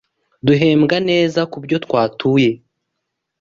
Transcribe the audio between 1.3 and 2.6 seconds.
kubyo twatuye